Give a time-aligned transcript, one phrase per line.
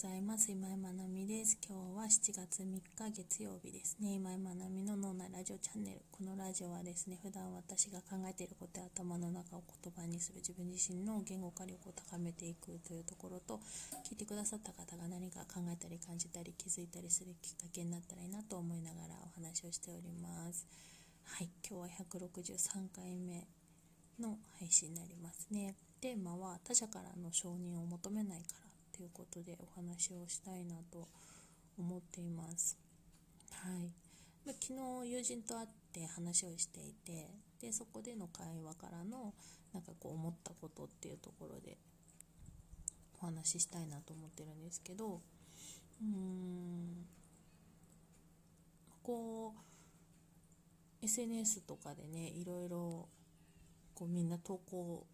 [0.00, 0.50] ざいます。
[0.50, 1.58] 今井まなみです。
[1.60, 2.80] 今日は7月3日
[3.12, 4.14] 月曜日ですね。
[4.14, 6.00] 今井まなみの脳内ラジオチャンネル。
[6.10, 13.60] このラジオはですね、普段私が考えていることや頭の中を言葉にする自分自身の言語化力を高めていくというところと、
[14.08, 20.64] 聞いてくださった方が何か考えたり感じたり気づいたりするきっかけになったらいいなと思いながらお話をしております。
[21.24, 23.44] はい、今日は163回目
[24.18, 25.74] の配信になりますね。
[26.00, 28.69] テーマは他者からの承認を求めないから
[29.02, 31.08] いうことでお話をしたいなと
[31.78, 32.78] 思っています。
[33.52, 33.92] はい、
[34.46, 37.28] 昨日友人と会って話をしていて
[37.60, 39.34] でそこでの会話からの
[39.72, 41.76] なんかこう思ったことっていうところで
[43.22, 45.20] お話ししたいなと思ってるんですけど
[46.02, 47.06] うーん
[49.02, 49.54] こ
[51.02, 53.08] う SNS とかでねいろいろ
[53.94, 55.06] こうみんな投稿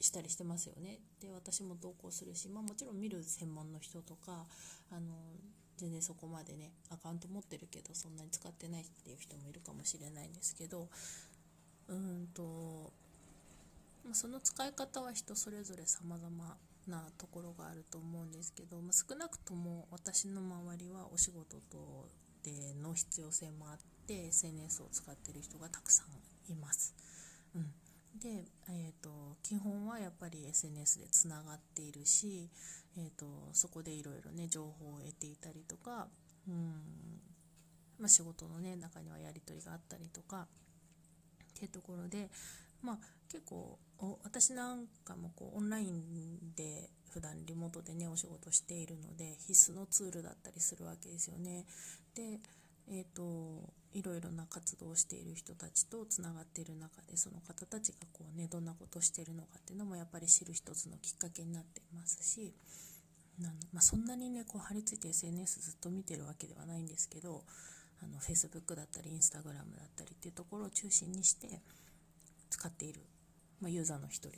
[0.00, 4.44] したりしてますよねで私も投稿するし、まあ、もちろん見る専門の人とか
[4.90, 5.14] あの
[5.76, 10.88] 全然そこまでねアカウント持ってるけどそんなに使ってないっていう人もいるかもしれないんですけど
[11.88, 12.92] うんと、
[14.12, 16.56] その使い方は人それぞれ様々
[16.86, 22.08] なところがあると思うんですけど、ま、少なくとも私の周りはお仕事と
[22.42, 26.94] での必要性もあって SNS を使ってる人がたくさんいます。
[27.54, 27.72] うん
[28.20, 28.44] で、
[29.44, 32.48] 基本はやっぱり SNS でつながっているし、
[32.96, 36.08] えーと、そこでいろいろね情報を得ていたりとか、
[36.48, 36.72] うん
[37.98, 40.46] まあ、仕事の、ね、中にはやり取りがあったりとか
[41.52, 42.30] っていうところで、
[42.82, 42.98] まあ、
[43.30, 43.78] 結構
[44.24, 51.66] 私なんかもこうオンラインで普段リモートでねお仕事しているので必須のツールだったりするわけですよね。
[52.14, 52.40] で
[52.88, 62.54] えーと、いろいろな活動をしている人たちとつながっている中でその方たちがこう、ね、どんなことしているのかっていうのもやっぱり知る一つのきっかけになっていますし
[63.40, 67.44] なの、まあ、そんなにねこう張り付いて SNS ずっと見てるわけではないんですけど
[68.02, 71.60] あの Facebook だったり Instagram だったりっていうところを中心にして
[72.50, 73.00] 使っている、
[73.60, 74.30] まあ、ユーザーの一人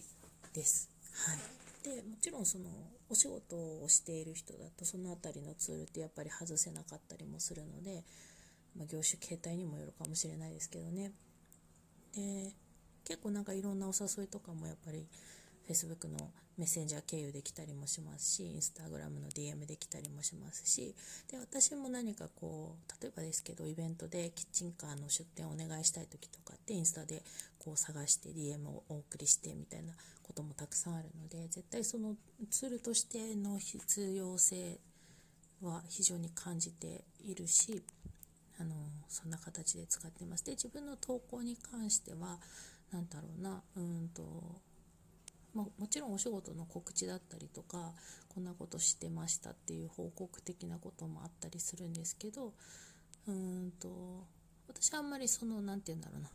[0.53, 0.91] です。
[1.13, 2.65] はいでもちろんその
[3.09, 8.03] お仕事をしている人だとその辺りのツールってやっぱり外せなかったりもするので
[8.77, 11.13] まあ、業種形態にもよるかもしれないですけどね。
[12.15, 12.53] で
[13.05, 15.07] 結構なんかいろんなお誘いとかもやっぱり
[15.69, 20.95] Facebook のメッセンジャー経由できたりもしますし Instagram の DM できたりもしますし
[21.31, 27.23] で私も何かこう例えばですけどイベントでキッチンカーの出店をお願いしたい時とかってインスタで
[27.59, 32.15] こう探して DM をお送りしてみたいなこともたくさんあるので絶対その
[32.51, 34.79] ツールとしての必要性
[35.63, 37.83] は非常に感じているし
[38.59, 38.75] あの
[39.09, 42.39] そんな形で使ってますで自分の投稿に関しては
[42.93, 44.23] 何だろうなうんと
[45.55, 47.93] ももちろんお仕事の告知だったりとか
[48.29, 52.53] こんなことしてましたっていう報告的なこともあったりするんですけど
[53.27, 54.27] うんと
[54.69, 56.31] 私はあんまりその何て言うんだろうな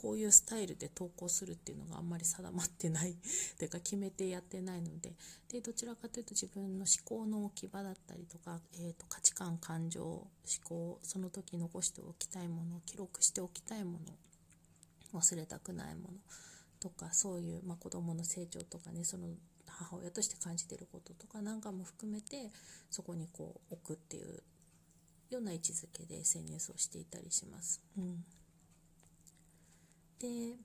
[0.00, 3.16] こういうスタイルで投稿するっていうのがあんまり定まってない。
[3.58, 5.12] というか決めてやってないので。
[5.48, 10.28] でどちらかというと自分の思考の置き場だったりとか、えーと、価値観感情思
[10.62, 13.98] 考その時残しておきたいもの記録しておきたいも
[15.12, 16.08] の忘れたくないもの
[16.80, 19.28] とかそういう、まあ、子どもの成長とかねその
[19.66, 22.50] 母親として感じてることとかなんかも含めて
[22.90, 24.42] そこにこう置くっていう
[25.30, 27.82] ような位置づけで SNS をしていたりします。
[27.96, 28.24] うん。
[30.18, 30.56] で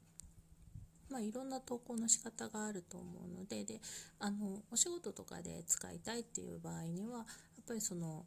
[1.13, 3.79] まあ、いろんな投稿の仕方があると思うのでで
[4.19, 7.25] あのお仕事とかで使いたいっていう場合にはやっ
[7.67, 8.25] ぱりその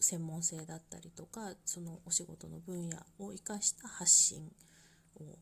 [0.00, 4.50] 専門性だったりとかそのお仕事の分野を生かした発信
[5.20, 5.38] を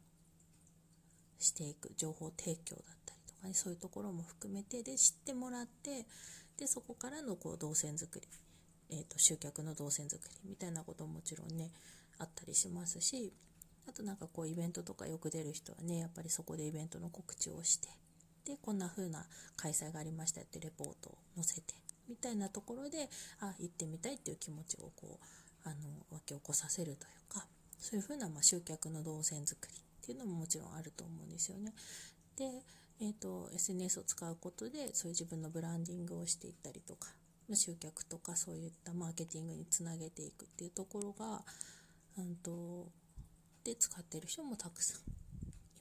[1.38, 6.04] していく情報提供だったりとか、ね、そういうところも含めてで知ってもらって
[6.58, 8.28] でそこからのこう動線作り、
[8.90, 11.70] えーと集客の動線作りみたいなことももちろんね
[12.18, 13.32] あったりしますし
[13.88, 17.88] あとなんかこうイベントとかよく出る人はねやっぱりそこでイベントの告知をして
[18.44, 19.26] でこんな風な
[19.56, 21.74] 開催がありましたってレポートを載せて
[22.08, 23.08] みたいなところで
[23.40, 25.76] あ行ってみたいっていう気持ちをこうあの
[26.10, 27.46] 湧き起こさせるというか
[27.78, 31.72] そういう風なま集客の動線作りっていうのももちろんあると思うんですよね。
[32.36, 32.44] で、
[33.00, 37.08] えーと、SNS を使うことでそういう自分のブランディングをしていったりとか
[37.54, 41.42] 集客とかそういったマーケティングにつなげていくっていうところが、
[42.18, 42.88] うんと
[43.64, 45.02] で使ってる人もたくさんい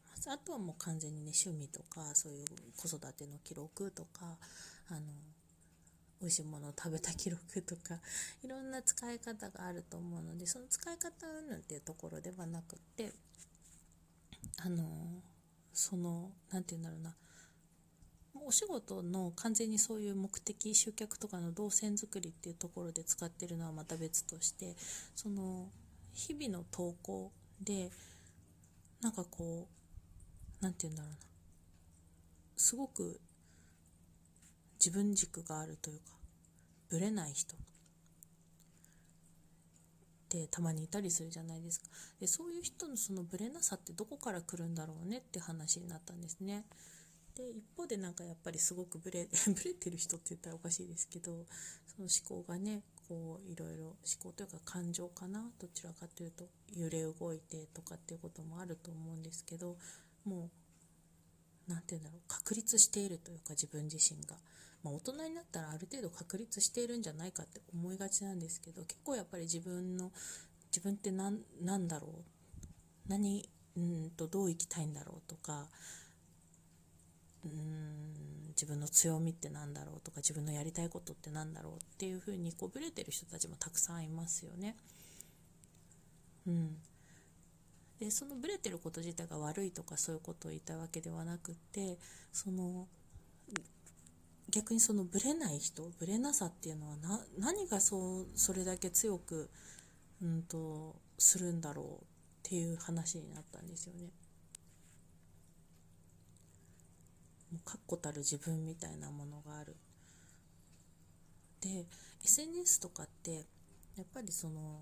[0.09, 0.29] ます。
[0.29, 2.45] あとはもう完全にね趣味とかそういう
[2.75, 4.37] 子育ての記録とか
[4.89, 5.01] あの
[6.21, 7.99] 美味しいものを食べた記録とか
[8.43, 13.13] いろんな使い方があると思うのでその使い方なんぬんっていうところではなくって
[14.57, 15.23] あの
[15.73, 17.15] その何て言うんだろうな。
[18.41, 24.75] お仕事の完全にそういう目的集客とかの動線作りっていうところで使ってるのはまた別として
[25.15, 25.69] その
[26.13, 27.91] 日々の投稿で
[29.01, 31.17] なんかこう何て言うんだろうな。
[32.57, 33.19] すごく
[34.77, 36.13] 自分軸があるというか
[36.89, 37.55] ぶれない人。
[40.29, 41.87] ってたまにいたりするじゃないですか。
[42.19, 46.65] でそういう人のそのぶれなさってどこから来るんだろうねって話になったんですね。
[47.39, 51.45] で一方でなんかやっぱりすごくブレ ブレてる人って言ったらおかしいですけど
[51.87, 59.77] その思考がねこういろいろ思考というか感情かなどちらかというと揺れ動いてとかっていうこともあると思うんですけど
[60.25, 60.49] もう
[61.67, 64.37] 何て言うんだろう確立しているというか自分自身が。
[64.81, 70.13] まあ、大人になったらある程度確立しているんじゃないかって思いがちなんですけど結構やっぱり自分の
[70.71, 75.67] 自分って何何だろう何うんとどう生きたいんだろうとか
[77.53, 78.09] うん
[78.59, 84.75] 自分の強みって何だろうとか自分のやりたいことって何だろうっていうふうにこうブレてる人たちもたくさんいますよね。
[86.45, 86.75] うん、
[87.99, 91.97] でそのブレてること自体が悪いとかそういうことを言いたわけではなくて
[92.33, 92.87] その
[94.49, 99.49] 逆にそのブレない人ブレなさっていうのはな何がそうそれだけ強く、
[100.21, 102.05] うんと、するんだろうっ
[102.43, 104.09] ていう話になったんですよね。
[107.51, 109.75] もう確固たる自分みたいなものがある。
[111.61, 111.87] で
[112.23, 113.45] SNS とかって
[113.97, 114.81] やっぱりその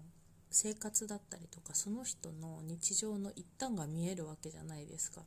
[0.52, 5.22] 生活だったりとかその人の日常の一端が見えるわけじゃないですか。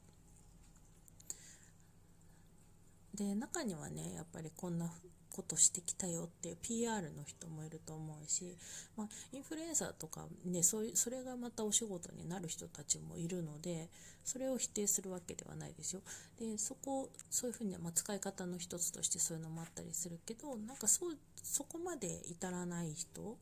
[3.15, 4.91] で中にはねやっぱりこんな
[5.31, 8.57] ことしてきたよっていう PR の人もいると思うし、
[8.97, 13.89] まあ、インフルエンサーとか、ね、そういうそれがまたお仕事になる人たちもいるので
[14.25, 16.03] それを否定するわけではないですよ。
[16.39, 23.39] でそこそういうふうに、まあ、使い方の一つとしてそういうのもあったりするけどなんかそうそこまで至らない人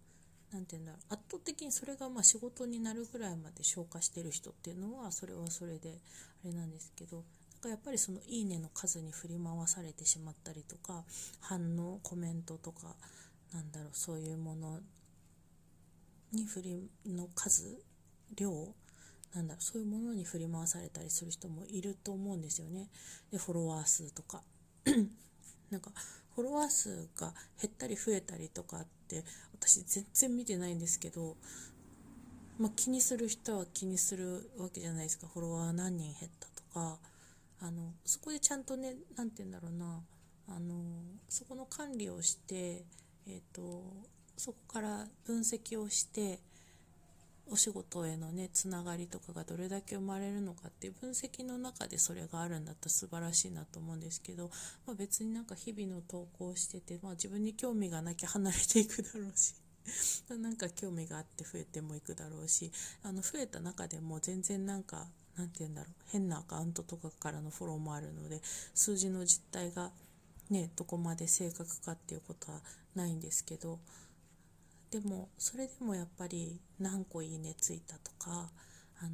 [0.53, 5.99] なんて言うんだろう圧倒的にそれがまあ仕事になるぐらいまで消化してる人っていうのはそれはそれで
[6.45, 7.25] あれなんですけど
[7.67, 11.05] やっぱりその「いいね」の数に振り回されてしまったりとか
[11.41, 12.95] 反応コメントとか
[13.53, 14.81] なんだろうそういうもの
[16.33, 17.83] に振りの数
[18.37, 18.75] 量
[19.35, 22.89] なんだろうそういうものに振り回されたりする人もいると思うんですよね。
[23.31, 24.43] でフォロワー数とか
[25.71, 25.91] なんか
[26.35, 31.37] フォロワー数が減ったり増えたりとかって私全然見てないんですけど、
[32.59, 36.99] まあ、気にする人は気にするわけじゃないですかフォロワー何人減ったとか
[37.61, 40.03] あのそこでちゃんとね何て言うんだろうな。
[40.51, 40.75] あの
[41.29, 42.87] そこの管理をして、
[43.27, 43.83] えーと、
[44.37, 46.41] そこから分析をして
[47.51, 54.51] お仕事へのねつながりとかがどれだけ生まれるのかっていう分析の中でそれがあるんだったら素晴らしいなと思うんですけど、
[54.87, 59.55] まあ、別になんか日々の投稿してて、まあ、自分に興味がなきゃ離れていくだろうし
[60.37, 62.71] なんか興味があって増えてもいくだろうし
[63.03, 65.09] あの増えた中でも全然なんか
[65.39, 68.41] 何て言うんだろう変なアカウントとかからのフォローもあるので
[68.75, 69.91] 数字の実態が
[70.51, 72.61] ねどこまで正確かっていうことは
[72.95, 73.79] ないんですけど
[74.91, 78.51] でもそれでもやっぱり何個いいねついたとか
[79.01, 79.11] あの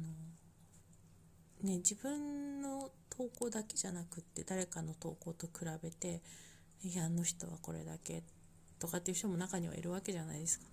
[1.69, 6.21] ね自分の投稿だけじゃなくって誰かの投稿と比べて
[6.83, 8.23] いやあの人はこれだけ
[8.79, 10.65] とかっていう人も中にはいるわけじゃないですか。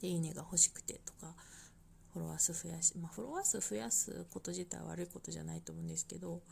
[0.00, 1.34] でいいねが欲しくてとか
[2.14, 6.42] フォロワー数増やし、まあ、フォロワー数増やすこと自体は悪いことじゃないと思うんですけど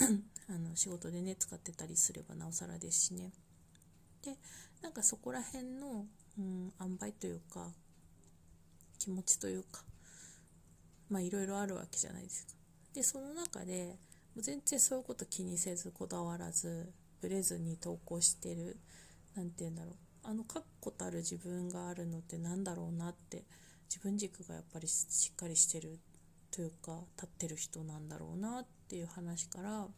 [0.48, 3.30] あの仕事でね使ってたりすればなおさらですしね。
[4.24, 4.36] で
[4.82, 6.06] なんかそこら辺の、
[6.38, 7.68] うん、塩梅というか
[8.98, 9.82] 気持ちというか
[11.10, 12.54] まあいろいろあるわけじゃないですか。
[12.94, 13.98] でその中で
[14.34, 18.78] も全然そういうこと気にせずこだわらずブレずに投稿してる
[19.36, 19.94] 何て言うんだろう。
[20.22, 23.44] あの確固たる自分があるのって何だろうなって
[23.90, 25.98] 自分軸がやっぱりしっかりしてる
[26.52, 29.88] というか立ってる人なんだろうなっていう話から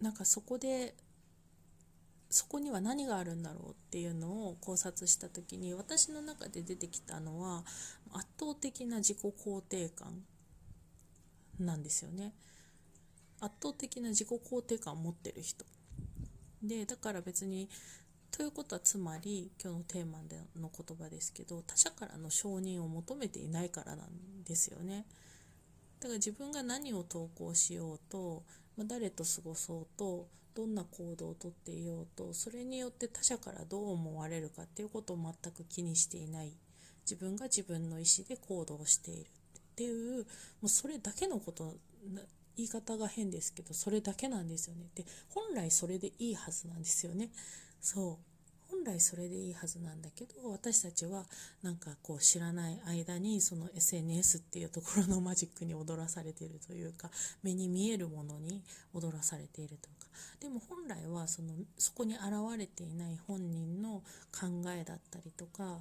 [0.00, 0.94] なんかそこで
[2.30, 7.64] そこには何があるんだろうっていうのを考察した時に私の中で出てきたのは
[8.12, 10.22] 圧倒的な自己肯定感
[11.58, 12.34] なんですよね。
[13.40, 15.64] 圧倒的な自己肯定感を持ってる人。
[16.62, 17.68] でだから別に
[18.30, 25.06] ということはつまり今日のテーマでの言葉ですけど他者からの承認を求めていないからなんですよね。
[26.00, 28.44] だから自分が何を投稿しようと、
[28.86, 36.52] 誰と過ごそうとどんな行動をとっていようとそれによって他者からどう思われるかっていうことを全く気にしていない。
[37.02, 39.30] 自分が自分の意思で行動している。
[39.30, 40.24] っていうも
[40.64, 41.76] うそれだけのこと
[42.56, 44.88] 言い方が変ですけどそれだけなんですよね。
[44.94, 47.30] で本来それでいいはずなんですよね。
[47.80, 48.28] そう。
[48.70, 51.24] 本来それでいいはずなんだけど私たちは
[51.62, 57.10] なんかこう知らない間にその SNS っていうところの マジックに踊らされているというか
[57.42, 60.08] 目に見えるものに踊らされているというか。
[60.40, 62.24] でも本来はそのそこに現
[62.56, 65.80] れていない本人の考えだったりとか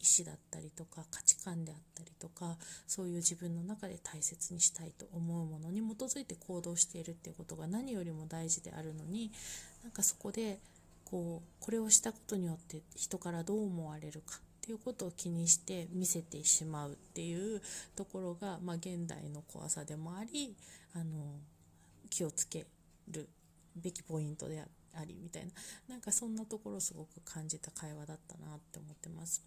[0.00, 9.32] 意思だったりとか価値観であったりとかそういう自分の中で大切にしたいと思うものに基づいて行動しているっていうことが何よりも大事であるのに
[9.82, 10.60] なんかそこで
[11.10, 17.62] こうこれをしたことによって人からどう思われるかっていうことを気にして見せてしまうっていう
[17.96, 20.54] ところが、まあ、現代の怖さでもあり
[20.94, 21.04] あの
[22.10, 22.66] 気をつけ
[23.10, 23.28] る
[23.76, 25.52] べきポイントでありみたいな
[25.88, 29.42] なんかそんなところすごく感じた会話だったなって思ってます。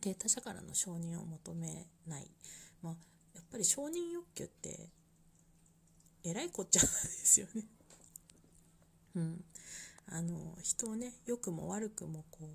[0.00, 2.26] で他者からの承認を求めない、
[2.82, 2.94] まあ、
[3.34, 4.88] やっぱり承認欲求って
[6.24, 7.62] えらいこっちゃなんですよね。
[9.16, 9.44] うん、
[10.10, 12.48] あの人をね良くも悪くもこ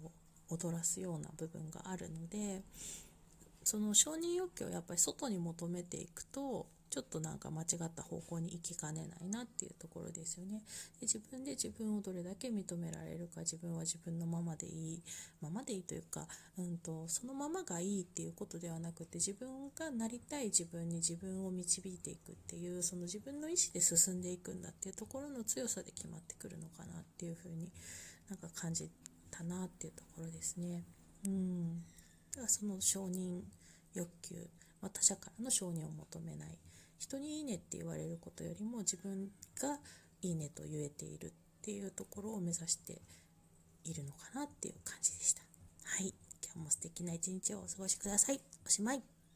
[0.49, 2.63] う踊らすような部分があるので
[3.63, 10.63] その承認欲求をやっぱり外に求めていくとちょっとなんか間違った方向に行きかねないなっていうところですよね。
[10.99, 15.03] で自分で自分をどれだけ認められるか自分は自分のままでいい
[15.41, 16.27] ままでいいというか、
[16.57, 27.71] うんと、そのままがいいっていうことではなくて自分がなりたい自分に自分を導いていくっていうその自分の意思で進んでいくんだっていうところの強さで決まってくるのかなっていうふうに
[28.29, 28.89] なんか感じ
[29.29, 30.83] たなっていうところですね。
[31.25, 31.83] うん。
[32.31, 33.41] だからその承認
[33.93, 34.35] 欲求、
[34.81, 36.57] まあ、他者からの承認を求めない。
[36.99, 39.29] 人にいいねって言われることよりも自分
[39.59, 39.79] が
[40.21, 43.01] いいねと言えているっていうところを目指して
[43.85, 45.41] いるのかなっていう感じでした。
[45.85, 46.13] はい。
[46.43, 48.41] 今日も素敵な一日をお過ごしください。
[48.65, 49.18] おしまい。